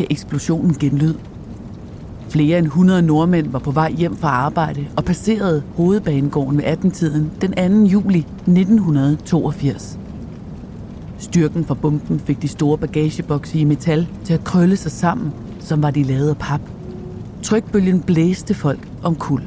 [0.00, 1.14] gav eksplosionen genlyd.
[2.28, 7.30] Flere end 100 nordmænd var på vej hjem fra arbejde og passerede hovedbanegården ved 18-tiden
[7.40, 7.90] den 2.
[7.90, 9.98] juli 1982.
[11.18, 15.82] Styrken fra bomben fik de store bagagebokse i metal til at krølle sig sammen, som
[15.82, 16.60] var de lavet af pap.
[17.42, 19.42] Trykbølgen blæste folk om kul.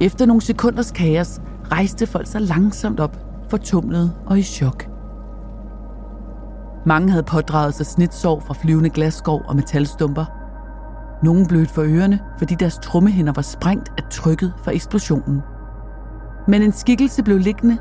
[0.00, 1.40] Efter nogle sekunders kaos
[1.72, 3.16] rejste folk sig langsomt op,
[3.48, 4.89] fortumlet og i chok.
[6.86, 10.24] Mange havde pådraget sig snitsår fra flyvende glasskov og metalstumper.
[11.24, 15.40] Nogle blødt for ørerne, fordi deres trummehinder var sprængt af trykket fra eksplosionen.
[16.48, 17.78] Men en skikkelse blev liggende,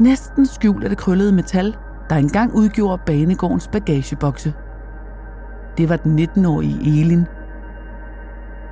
[0.00, 1.76] næsten skjult af det krøllede metal,
[2.10, 4.54] der engang udgjorde banegårdens bagagebokse.
[5.78, 7.26] Det var den 19-årige Elin.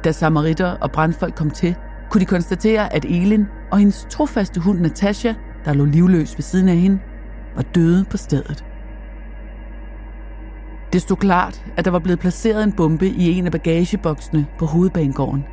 [0.05, 1.77] Da samaritter og brandfolk kom til,
[2.11, 6.69] kunne de konstatere, at Elin og hendes trofaste hund Natasha, der lå livløs ved siden
[6.69, 6.99] af hende,
[7.57, 8.65] var døde på stedet.
[10.93, 14.67] Det stod klart, at der var blevet placeret en bombe i en af bagageboksene på
[14.67, 15.45] hovedbanegården.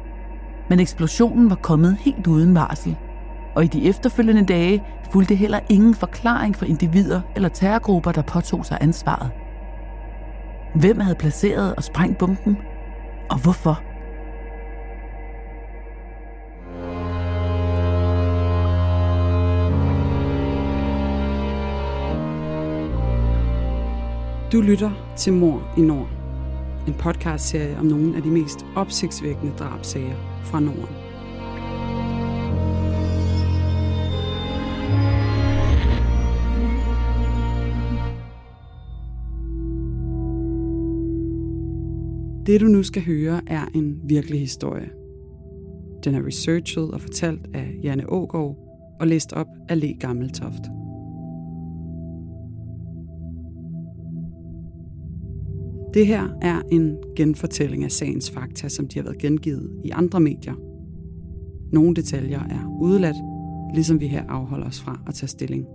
[0.69, 2.95] Men eksplosionen var kommet helt uden varsel,
[3.55, 8.65] og i de efterfølgende dage fulgte heller ingen forklaring for individer eller terrorgrupper, der påtog
[8.65, 9.31] sig ansvaret.
[10.75, 12.58] Hvem havde placeret og sprængt bomben?
[13.30, 13.81] Og hvorfor?
[24.52, 26.09] Du lytter til Mor i Nord.
[26.88, 30.95] En podcastserie om nogle af de mest opsigtsvækkende drabsager fra Norden.
[42.45, 44.89] Det du nu skal høre er en virkelig historie.
[46.04, 48.58] Den er researchet og fortalt af Janne Ågaard
[49.00, 50.61] og læst op af Le Gammeltoft.
[55.93, 60.20] Det her er en genfortælling af sagens fakta, som de har været gengivet i andre
[60.20, 60.53] medier.
[61.71, 63.15] Nogle detaljer er udeladt,
[63.73, 65.65] ligesom vi her afholder os fra at tage stilling.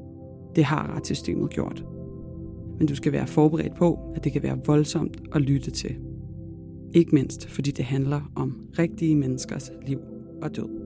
[0.56, 1.84] Det har retssystemet gjort.
[2.78, 5.96] Men du skal være forberedt på, at det kan være voldsomt at lytte til.
[6.94, 9.98] Ikke mindst fordi det handler om rigtige menneskers liv
[10.42, 10.81] og død.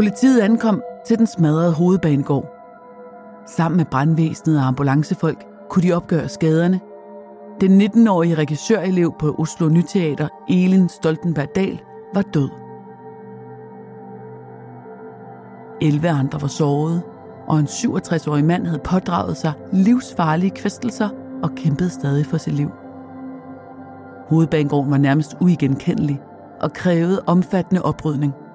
[0.00, 2.46] Politiet ankom til den smadrede hovedbanegård.
[3.46, 6.80] Sammen med brandvæsenet og ambulancefolk kunne de opgøre skaderne.
[7.60, 11.80] Den 19-årige regissørelev på Oslo Nyteater, Elin Stoltenberg Dahl,
[12.14, 12.48] var død.
[15.82, 17.02] 11 andre var såret,
[17.48, 21.08] og en 67-årig mand havde pådraget sig livsfarlige kvæstelser
[21.42, 22.70] og kæmpede stadig for sit liv.
[24.28, 26.20] Hovedbanegården var nærmest uigenkendelig
[26.60, 28.34] og krævede omfattende oprydning–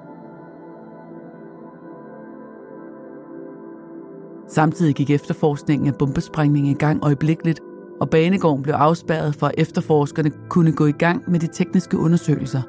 [4.56, 7.60] Samtidig gik efterforskningen af bombesprængningen i gang øjeblikkeligt,
[8.02, 12.62] og banegården blev afspærret for, at efterforskerne kunne gå i gang med de tekniske undersøgelser.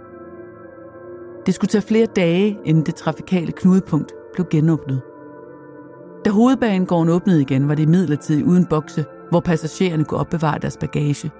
[1.46, 5.00] Det skulle tage flere dage, inden det trafikale knudepunkt blev genåbnet.
[6.24, 11.30] Da hovedbanegården åbnede igen, var det midlertidigt uden bokse, hvor passagererne kunne opbevare deres bagage.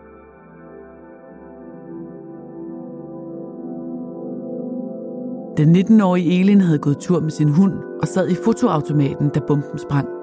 [5.57, 9.79] Den 19-årige Elin havde gået tur med sin hund og sad i fotoautomaten, da bomben
[9.79, 10.16] sprang.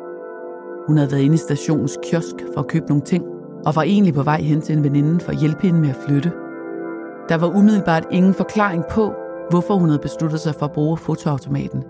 [0.87, 3.25] Hun havde været inde i stationens kiosk for at købe nogle ting,
[3.65, 5.95] og var egentlig på vej hen til en veninde for at hjælpe hende med at
[5.95, 6.31] flytte.
[7.29, 9.13] Der var umiddelbart ingen forklaring på,
[9.49, 11.83] hvorfor hun havde besluttet sig for at bruge fotoautomaten.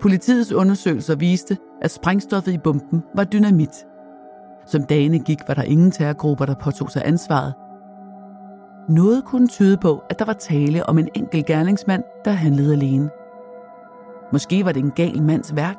[0.00, 3.86] Politiets undersøgelser viste, at sprængstoffet i bomben var dynamit.
[4.66, 7.54] Som dagene gik, var der ingen terrorgrupper, der påtog sig ansvaret.
[8.88, 13.10] Noget kunne tyde på, at der var tale om en enkelt gerningsmand, der handlede alene–
[14.32, 15.76] Måske var det en gal mands værk.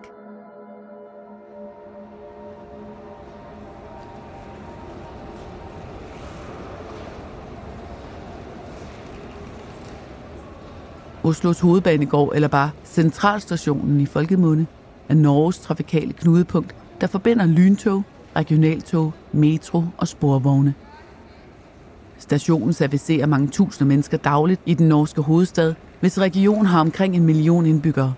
[11.24, 14.66] Oslos hovedbanegård, eller bare Centralstationen i Folkemunde,
[15.10, 18.04] er Norges trafikale knudepunkt, der forbinder lyntog,
[18.36, 20.74] regionaltog, metro og sporvogne.
[22.18, 27.24] Stationen servicerer mange tusinde mennesker dagligt i den norske hovedstad, hvis regionen har omkring en
[27.24, 28.14] million indbyggere.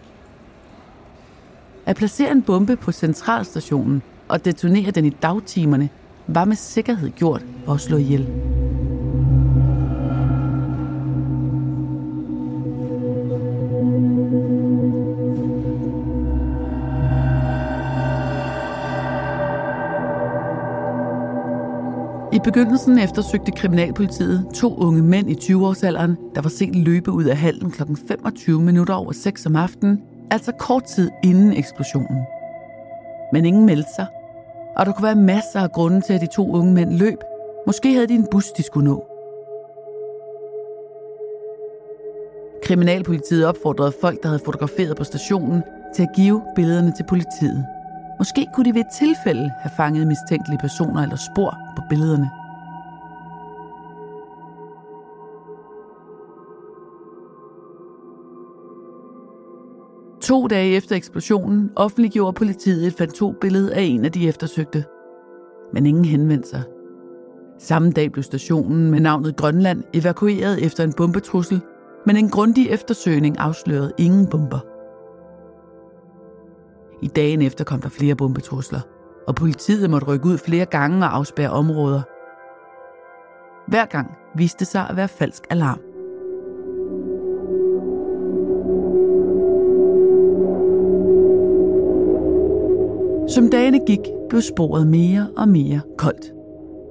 [1.86, 5.90] At placere en bombe på centralstationen og detonere den i dagtimerne
[6.28, 8.28] var med sikkerhed gjort for at slå ihjel.
[22.34, 27.38] I begyndelsen eftersøgte kriminalpolitiet to unge mænd i 20-årsalderen, der var set løbe ud af
[27.38, 27.82] hallen kl.
[28.08, 30.02] 25 minutter over 6 om aftenen,
[30.32, 32.26] altså kort tid inden eksplosionen.
[33.34, 34.06] Men ingen meldte sig,
[34.76, 37.18] og der kunne være masser af grunde til, at de to unge mænd løb.
[37.68, 39.06] Måske havde de en bus, de skulle nå.
[42.64, 45.64] Kriminalpolitiet opfordrede folk, der havde fotograferet på stationen,
[45.96, 47.66] til at give billederne til politiet.
[48.20, 52.45] Måske kunne de ved et tilfælde have fanget mistænkelige personer eller spor på billederne.
[60.26, 64.86] To dage efter eksplosionen offentliggjorde politiet et fantombillede af en af de eftersøgte.
[65.74, 66.64] Men ingen henvendte sig.
[67.60, 71.62] Samme dag blev stationen med navnet Grønland evakueret efter en bombetrussel,
[72.06, 74.60] men en grundig eftersøgning afslørede ingen bomber.
[77.02, 78.80] I dagen efter kom der flere bombetrusler,
[79.28, 82.02] og politiet måtte rykke ud flere gange og afspærre områder.
[83.68, 85.80] Hver gang viste det sig at være falsk alarm.
[93.28, 94.00] Som dagene gik,
[94.30, 96.34] blev sporet mere og mere koldt.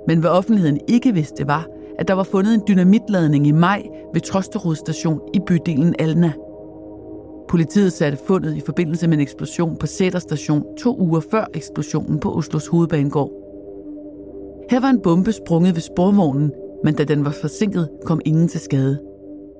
[0.07, 1.67] Men hvad offentligheden ikke vidste var,
[1.99, 3.83] at der var fundet en dynamitladning i maj
[4.15, 6.33] ved Trosterud station i bydelen Alna–
[7.49, 12.21] Politiet satte fundet i forbindelse med en eksplosion på Sætter station to uger før eksplosionen
[12.21, 13.31] på Oslos hovedbanegård.
[14.71, 16.53] Her var en bombe sprunget ved sporvognen,
[16.85, 19.01] men da den var forsinket, kom ingen til skade.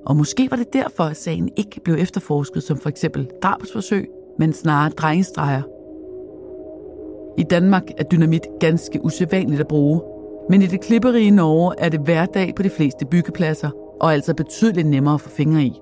[0.05, 4.53] Og måske var det derfor, at sagen ikke blev efterforsket som for eksempel drabsforsøg, men
[4.53, 5.61] snarere drengestreger.
[7.37, 10.01] I Danmark er dynamit ganske usædvanligt at bruge,
[10.49, 13.69] men i det klipperige Norge er det hverdag på de fleste byggepladser,
[14.01, 15.73] og altså betydeligt nemmere at få fingre i.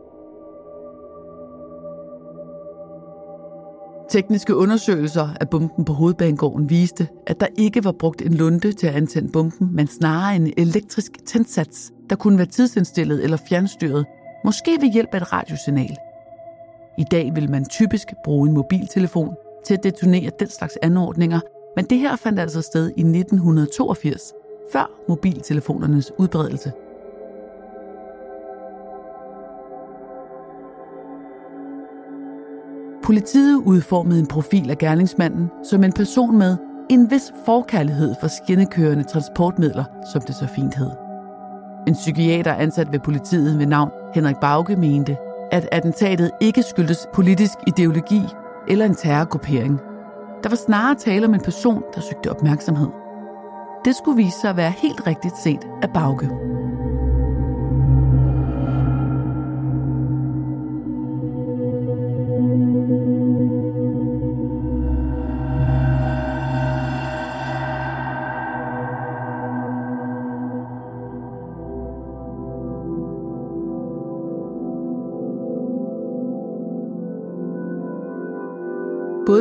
[4.10, 8.88] Tekniske undersøgelser af bomben på hovedbanegården viste, at der ikke var brugt en lunde til
[8.88, 14.06] at antænde bomben, men snarere en elektrisk tændsats, der kunne være tidsindstillet eller fjernstyret,
[14.46, 15.98] måske ved hjælp af et radiosignal.
[16.98, 19.36] I dag vil man typisk bruge en mobiltelefon
[19.66, 21.40] til at detonere den slags anordninger,
[21.76, 24.34] men det her fandt altså sted i 1982,
[24.72, 26.72] før mobiltelefonernes udbredelse.
[33.04, 36.58] Politiet udformede en profil af gerningsmanden som en person med
[36.90, 39.84] en vis forkærlighed for skinnekørende transportmidler,
[40.14, 40.92] som det så fint hed.
[41.88, 45.18] En psykiater ansat ved politiet ved navn Henrik Bauke mente,
[45.52, 48.22] at attentatet ikke skyldtes politisk ideologi
[48.68, 49.80] eller en terrorgruppering.
[50.44, 52.90] Der var snarere tale om en person, der søgte opmærksomhed.
[53.86, 56.30] Det skulle vise sig at være helt rigtigt set af Bauke.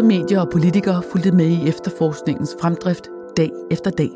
[0.03, 4.11] Både medier og politikere fulgte med i efterforskningens fremdrift dag efter dag.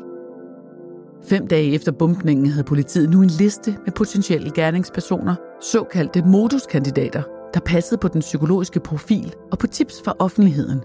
[1.29, 7.59] Fem dage efter bumpningen havde politiet nu en liste med potentielle gerningspersoner, såkaldte moduskandidater, der
[7.59, 10.81] passede på den psykologiske profil og på tips fra offentligheden.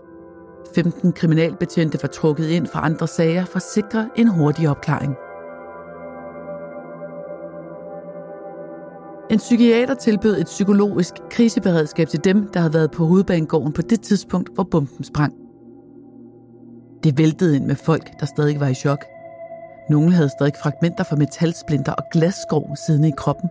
[0.74, 5.16] 15 kriminalbetjente var trukket ind fra andre sager for at sikre en hurtig opklaring.
[9.32, 14.00] En psykiater tilbød et psykologisk kriseberedskab til dem, der havde været på hovedbanegården på det
[14.00, 15.34] tidspunkt, hvor bomben sprang.
[17.04, 19.04] Det væltede ind med folk, der stadig var i chok.
[19.90, 23.48] Nogle havde stadig fragmenter fra metalsplinter og glasskov siddende i kroppen.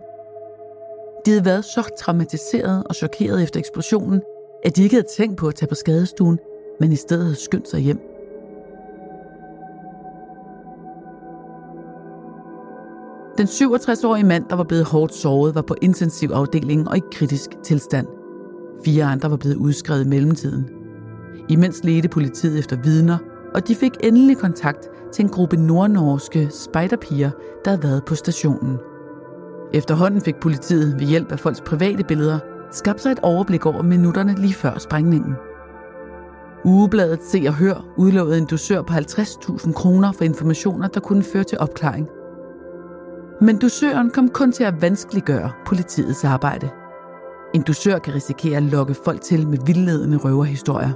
[1.26, 4.22] De havde været så traumatiseret og chokeret efter eksplosionen,
[4.64, 6.38] at de ikke havde tænkt på at tage på skadestuen,
[6.80, 8.00] men i stedet havde skyndt sig hjem.
[13.42, 18.06] Den 67-årige mand, der var blevet hårdt såret, var på intensivafdelingen og i kritisk tilstand.
[18.84, 20.68] Fire andre var blevet udskrevet i mellemtiden.
[21.48, 23.18] Imens ledte politiet efter vidner,
[23.54, 27.30] og de fik endelig kontakt til en gruppe nordnorske spejderpiger,
[27.64, 28.78] der havde været på stationen.
[29.74, 32.38] Efterhånden fik politiet ved hjælp af folks private billeder
[32.72, 35.34] skabt sig et overblik over minutterne lige før sprængningen.
[36.64, 41.44] Ugebladet Se og Hør udlovede en dusør på 50.000 kroner for informationer, der kunne føre
[41.44, 42.08] til opklaring.
[43.42, 46.68] Men dusøren kom kun til at vanskeliggøre politiets arbejde.
[47.54, 50.92] En dusør kan risikere at lokke folk til med vildledende røverhistorier.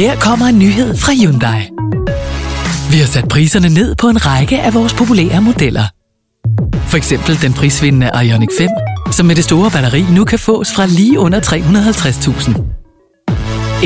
[0.00, 1.60] Her kommer en nyhed fra Hyundai.
[2.92, 5.86] Vi har sat priserne ned på en række af vores populære modeller.
[6.90, 8.68] For eksempel den prisvindende Ioniq 5,
[9.12, 12.72] som med det store batteri nu kan fås fra lige under 350.000.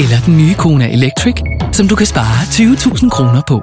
[0.03, 1.35] Eller den nye Kona Electric,
[1.73, 3.63] som du kan spare 20.000 kroner på.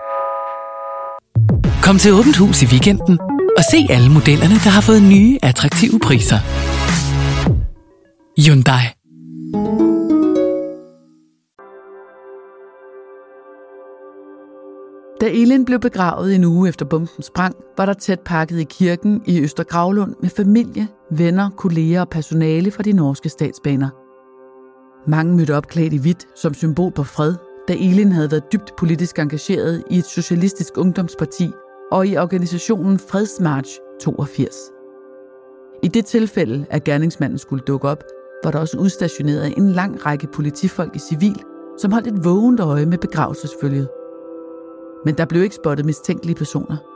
[1.84, 3.20] Kom til Åbent Hus i weekenden
[3.58, 6.40] og se alle modellerne, der har fået nye, attraktive priser.
[8.40, 8.84] Hyundai.
[15.22, 19.22] Da Elin blev begravet en uge efter bomben sprang, var der tæt pakket i kirken
[19.26, 23.90] i Østergravlund med familie, venner, kolleger og personale fra de norske statsbaner.
[25.10, 27.36] Mange mødte opklædt i hvidt som symbol på fred,
[27.68, 31.52] da Elin havde været dybt politisk engageret i et socialistisk ungdomsparti
[31.92, 34.56] og i organisationen Fredsmarch 82.
[35.84, 38.04] I det tilfælde, at gerningsmanden skulle dukke op,
[38.44, 41.44] var der også udstationeret en lang række politifolk i civil,
[41.78, 43.90] som holdt et vågent øje med begravelsesfølget.
[45.06, 46.93] Men der blev ikke spottet mistænkelige personer.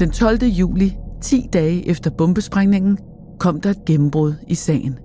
[0.00, 0.42] Den 12.
[0.42, 2.98] juli, 10 dage efter bombesprængningen,
[3.38, 4.98] kom der et gennembrud i sagen.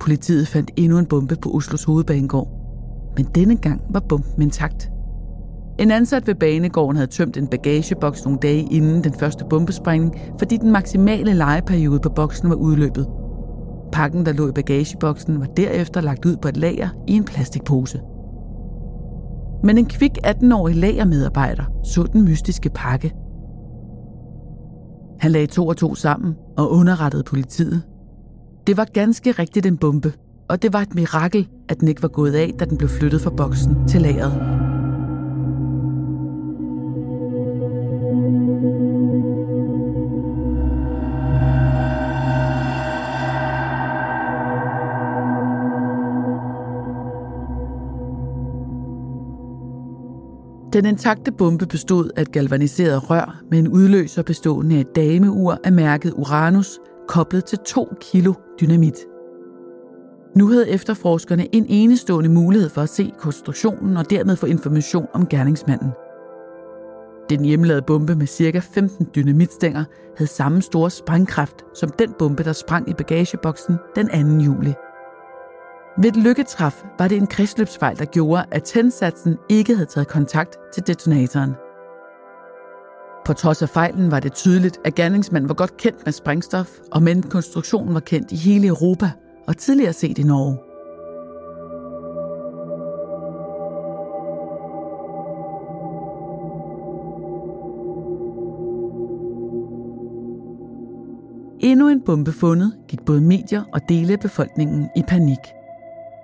[0.00, 2.48] Politiet fandt endnu en bombe på Oslos hovedbanegård,
[3.16, 4.90] men denne gang var bomben intakt.
[5.78, 10.56] En ansat ved banegården havde tømt en bagageboks nogle dage inden den første bombesprængning, fordi
[10.56, 13.06] den maksimale legeperiode på boksen var udløbet.
[13.92, 18.00] Pakken, der lå i bagageboksen, var derefter lagt ud på et lager i en plastikpose.
[19.64, 23.12] Men en kvik 18-årig lagermedarbejder så den mystiske pakke.
[25.20, 27.82] Han lagde to og to sammen og underrettede politiet.
[28.66, 30.12] Det var ganske rigtigt en bombe,
[30.48, 33.20] og det var et mirakel, at den ikke var gået af, da den blev flyttet
[33.20, 34.61] fra boksen til lageret.
[50.72, 55.56] Den intakte bombe bestod af et galvaniseret rør med en udløser bestående af et dameur
[55.64, 58.96] af mærket Uranus, koblet til 2 kilo dynamit.
[60.36, 65.26] Nu havde efterforskerne en enestående mulighed for at se konstruktionen og dermed få information om
[65.26, 65.90] gerningsmanden.
[67.30, 68.58] Den hjemmelavede bombe med ca.
[68.58, 69.84] 15 dynamitstænger
[70.16, 74.44] havde samme store sprængkraft som den bombe, der sprang i bagageboksen den 2.
[74.44, 74.74] juli.
[75.98, 80.56] Ved et lykketræf var det en kredsløbsfejl, der gjorde, at tændsatsen ikke havde taget kontakt
[80.74, 81.54] til detonatoren.
[83.24, 87.02] På trods af fejlen var det tydeligt, at gerningsmanden var godt kendt med sprængstof, og
[87.02, 89.10] men konstruktionen var kendt i hele Europa
[89.46, 90.58] og tidligere set i Norge.
[101.60, 105.38] Endnu en bombe fundet gik både medier og dele af befolkningen i panik–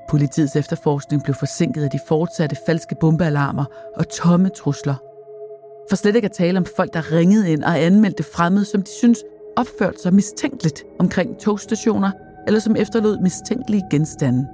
[0.08, 3.64] Politiets efterforskning blev forsinket af de fortsatte falske bombealarmer
[3.96, 4.94] og tomme trusler.
[5.88, 8.90] For slet ikke at tale om folk, der ringede ind og anmeldte fremmede, som de
[8.90, 9.18] synes
[9.56, 12.10] opførte sig mistænkeligt omkring togstationer,
[12.46, 14.46] eller som efterlod mistænkelige genstande.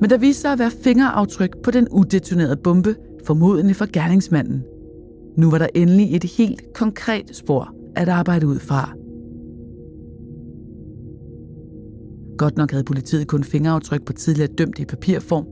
[0.00, 4.64] Men der viste sig at være fingeraftryk på den udetonerede bombe, formodentlig for gerningsmanden.
[5.36, 8.92] Nu var der endelig et helt konkret spor at arbejde ud fra–
[12.38, 15.46] Godt nok havde politiet kun fingeraftryk på tidligere dømte i papirform,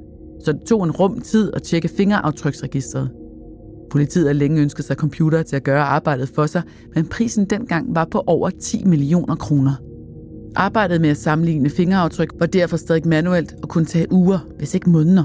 [0.45, 3.11] så det tog en rum tid at tjekke fingeraftryksregistret.
[3.91, 6.63] Politiet har længe ønsket sig computer til at gøre arbejdet for sig,
[6.95, 9.73] men prisen dengang var på over 10 millioner kroner.
[10.57, 14.91] Arbejdet med at sammenligne fingeraftryk var derfor stadig manuelt og kunne tage uger, hvis ikke
[14.91, 15.25] måneder.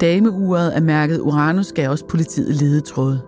[0.00, 3.20] Dameuret er mærket Uranus gav også politiet ledetråde.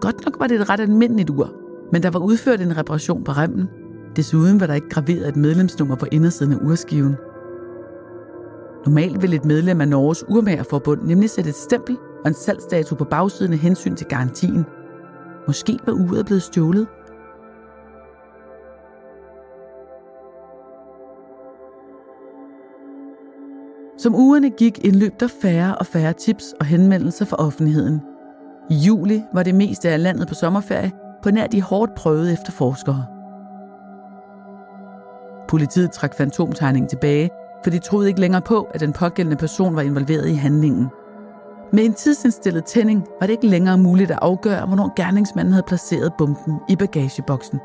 [0.00, 1.61] Godt nok var det et ret almindeligt ur,
[1.92, 3.68] men der var udført en reparation på remmen.
[4.16, 7.16] Desuden var der ikke graveret et medlemsnummer på indersiden af urskiven.
[8.86, 13.04] Normalt vil et medlem af Norges Urmagerforbund nemlig sætte et stempel og en salgsdato på
[13.04, 14.64] bagsiden af hensyn til garantien.
[15.46, 16.86] Måske var uret blevet stjålet.
[23.98, 28.00] Som ugerne gik, indløb der færre og færre tips og henvendelser fra offentligheden.
[28.70, 33.06] I juli var det meste af landet på sommerferie på nær de hårdt prøvede efterforskere.
[35.48, 37.30] Politiet trak fantomtegningen tilbage,
[37.64, 40.88] for de troede ikke længere på, at den pågældende person var involveret i handlingen.
[41.72, 46.12] Med en tidsindstillet tænding var det ikke længere muligt at afgøre, hvornår gerningsmanden havde placeret
[46.18, 47.60] bomben i bagageboksen.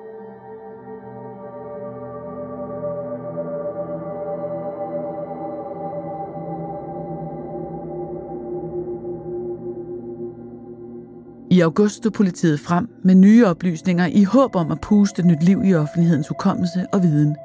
[11.57, 15.61] I august stod politiet frem med nye oplysninger i håb om at puste nyt liv
[15.65, 17.35] i offentlighedens hukommelse og viden.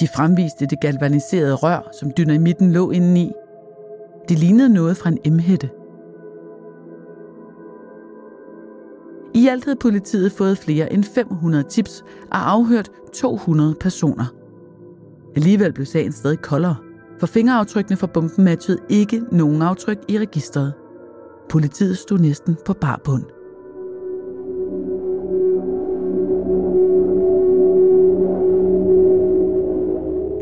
[0.00, 3.32] De fremviste det galvaniserede rør, som dynamitten lå indeni.
[4.28, 5.70] Det lignede noget fra en emhætte.
[9.34, 14.24] I alt havde politiet fået flere end 500 tips og afhørt 200 personer.
[15.36, 16.76] Alligevel blev sagen stadig koldere,
[17.20, 20.72] for fingeraftrykkene fra bomben matchede ikke nogen aftryk i registret.
[21.50, 23.22] Politiet stod næsten på barbund.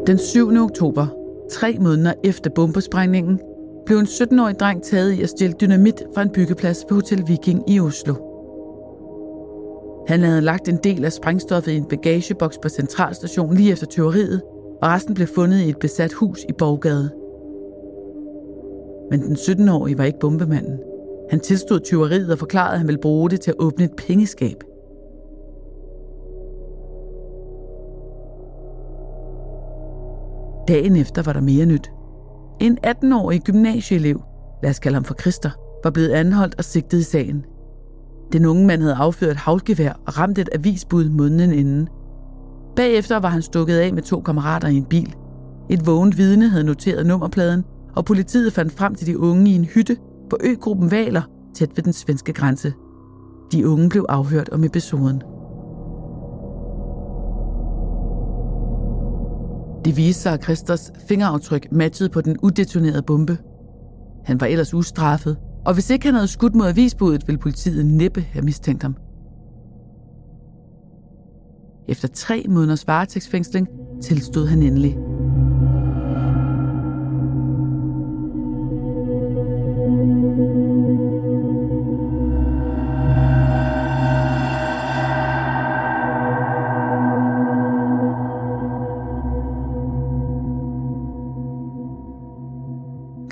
[0.07, 0.49] Den 7.
[0.57, 1.07] oktober,
[1.51, 3.41] tre måneder efter bombesprængningen,
[3.87, 7.71] blev en 17-årig dreng taget i at stjæle dynamit fra en byggeplads ved Hotel Viking
[7.71, 8.15] i Oslo.
[10.09, 14.43] Han havde lagt en del af sprængstoffet i en bagageboks på centralstationen lige efter teoriet,
[14.83, 17.11] og resten blev fundet i et besat hus i Borgade.
[19.11, 20.79] Men den 17-årige var ikke bombemanden.
[21.31, 24.57] Han tilstod tyveriet og forklarede, at han ville bruge det til at åbne et pengeskab.
[30.69, 31.91] Dagen efter var der mere nyt.
[32.61, 34.23] En 18-årig gymnasieelev,
[34.63, 35.51] lad os kalde ham for Christer,
[35.85, 37.45] var blevet anholdt og sigtet i sagen.
[38.33, 41.89] Den unge mand havde affyret et havlgevær og ramt et avisbud måneden inden.
[42.77, 45.15] Bagefter var han stukket af med to kammerater i en bil.
[45.71, 47.65] Et vågent vidne havde noteret nummerpladen,
[47.97, 49.97] og politiet fandt frem til de unge i en hytte
[50.35, 51.23] på øgruppen Valer
[51.55, 52.73] tæt ved den svenske grænse.
[53.53, 55.23] De unge blev afhørt om episoden.
[59.85, 63.39] Det viste sig, at Christers fingeraftryk matchede på den udetonerede bombe.
[64.25, 68.21] Han var ellers ustraffet, og hvis ikke han havde skudt mod avisbuddet, ville politiet næppe
[68.21, 68.97] have mistænkt ham.
[71.89, 73.69] Efter tre måneders varetægtsfængsling
[74.03, 74.99] tilstod han endelig.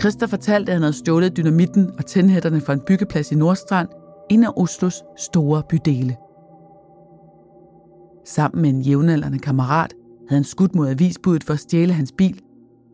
[0.02, 3.88] Christa fortalte, at han havde stjålet dynamitten og tændhætterne fra en byggeplads i Nordstrand,
[4.30, 6.16] en af Oslos store bydele.
[8.24, 9.94] Sammen med en jævnaldrende kammerat
[10.28, 12.40] havde han skudt mod avisbuddet for at stjæle hans bil.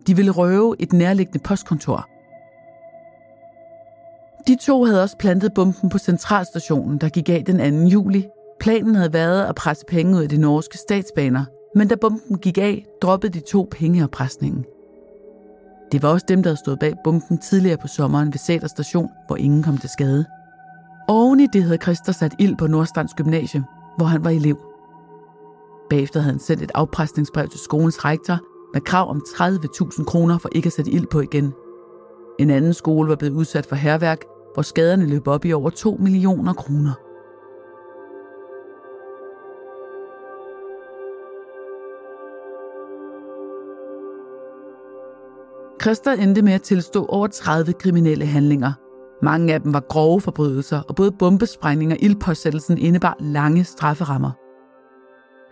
[0.06, 2.08] De ville røve et nærliggende postkontor.
[4.46, 7.88] De to havde også plantet bomben på centralstationen, der gik af den 2.
[7.88, 8.26] juli.
[8.60, 11.44] Planen havde været at presse penge ud af de norske statsbaner,
[11.74, 14.64] men da bomben gik af, droppede de to pengeoppresningen–
[15.92, 19.10] det var også dem, der havde stået bag bomben tidligere på sommeren ved Sæter station,
[19.26, 20.24] hvor ingen kom til skade.
[21.08, 23.64] Oven i det havde Christer sat ild på Nordstrands Gymnasium,
[23.96, 24.58] hvor han var elev.
[25.90, 28.38] Bagefter havde han sendt et afpresningsbrev til skolens rektor
[28.74, 31.52] med krav om 30.000 kroner for ikke at sætte ild på igen.
[32.38, 34.24] En anden skole var blevet udsat for herværk,
[34.54, 37.07] hvor skaderne løb op i over 2 millioner kroner.
[45.88, 48.72] Christer endte med at tilstå over 30 kriminelle handlinger.
[49.22, 54.30] Mange af dem var grove forbrydelser, og både bombesprængning og ildpåsættelsen indebar lange strafferammer.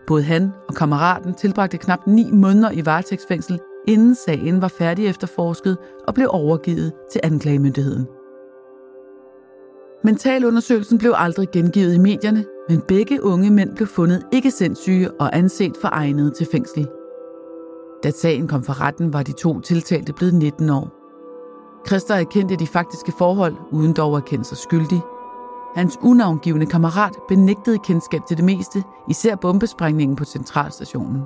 [0.06, 5.78] Både han og kammeraten tilbragte knap 9 måneder i varetægtsfængsel, inden sagen var færdig efterforsket
[6.08, 8.06] og blev overgivet til anklagemyndigheden.
[10.04, 15.36] Mentalundersøgelsen blev aldrig gengivet i medierne, men begge unge mænd blev fundet ikke sindssyge og
[15.36, 16.88] anset for egnede til fængsel.
[18.02, 20.88] Da sagen kom for retten, var de to tiltalte blevet 19 år.
[21.86, 25.00] Christer erkendte de faktiske forhold, uden dog at kende sig skyldig.
[25.74, 31.22] Hans unavngivende kammerat benægtede kendskab til det meste, især bombesprængningen på centralstationen.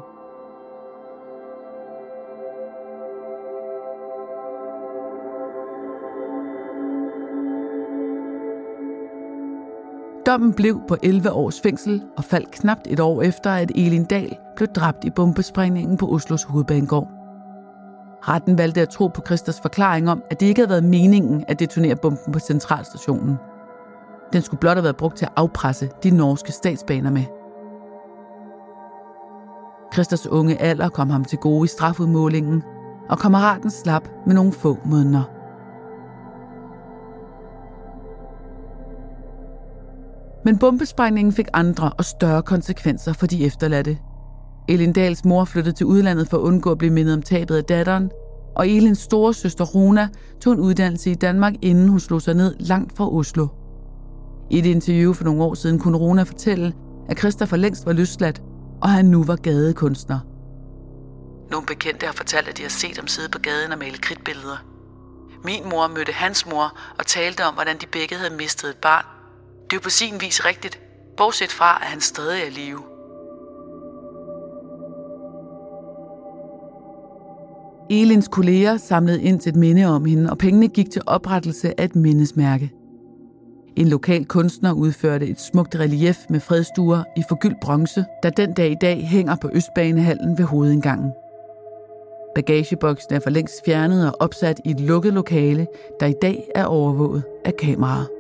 [10.31, 14.37] Dommen blev på 11 års fængsel og faldt knapt et år efter, at Elin Dahl
[14.57, 17.09] blev dræbt i bombesprængningen på Oslos hovedbanegård.
[18.23, 21.59] Retten valgte at tro på Christers forklaring om, at det ikke havde været meningen at
[21.59, 23.37] detonere bomben på centralstationen.
[24.33, 27.25] Den skulle blot have været brugt til at afpresse de norske statsbaner med.
[29.93, 32.63] Christers unge alder kom ham til gode i strafudmålingen,
[33.09, 35.40] og kammeraten slap med nogle få måneder.
[40.51, 43.99] Men bombesprængningen fik andre og større konsekvenser for de efterladte.
[44.69, 48.11] Elindals mor flyttede til udlandet for at undgå at blive mindet om tabet af datteren,
[48.57, 50.09] og Elins store søster Rona
[50.41, 53.47] tog en uddannelse i Danmark, inden hun slog sig ned langt fra Oslo.
[54.51, 56.73] I et interview for nogle år siden kunne Rona fortælle,
[57.09, 58.43] at Christopher længst var løsladt,
[58.83, 60.19] og han nu var gadekunstner.
[61.51, 64.65] Nogle bekendte har fortalt, at de har set ham sidde på gaden og male kridtbilleder.
[65.45, 69.20] Min mor mødte hans mor og talte om, hvordan de begge havde mistet et barn.
[69.71, 70.81] Det er jo på sin vis rigtigt,
[71.17, 72.79] bortset fra, at han stadig er i live.
[77.91, 81.85] Elins kolleger samlede ind til et minde om hende, og pengene gik til oprettelse af
[81.85, 82.73] et mindesmærke.
[83.77, 88.71] En lokal kunstner udførte et smukt relief med fredstuer i forgyldt bronze, der den dag
[88.71, 91.13] i dag hænger på Østbanehallen ved hovedindgangen.
[92.35, 95.67] Bagageboksen er for længst fjernet og opsat i et lukket lokale,
[96.01, 98.20] der i dag er overvåget af kameraer.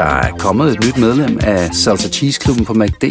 [0.00, 3.04] Der er kommet et nyt medlem af Salsa Cheese Klubben på MACD.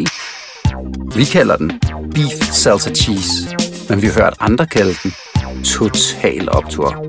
[1.16, 1.72] Vi kalder den
[2.14, 3.56] Beef Salsa Cheese,
[3.90, 5.14] men vi har hørt andre kalde den
[5.64, 7.09] Total Optor.